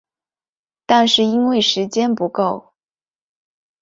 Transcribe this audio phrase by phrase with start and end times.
[0.87, 2.73] 但是因为时间不够